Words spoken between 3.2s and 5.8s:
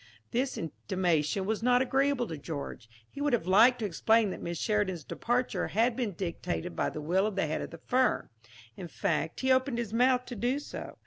would have liked to explain that Miss Sheridan's departure